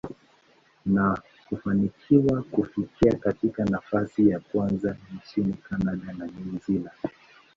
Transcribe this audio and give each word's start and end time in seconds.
na 0.85 1.21
kufanikiwa 1.49 2.41
kufika 2.43 3.15
katika 3.19 3.65
nafasi 3.65 4.29
ya 4.29 4.39
kwanza 4.39 4.97
nchini 5.15 5.53
Canada 5.53 6.13
na 6.13 6.25
New 6.25 6.59
Zealand. 6.67 6.99